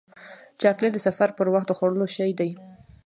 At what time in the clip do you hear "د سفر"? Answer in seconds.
0.93-1.29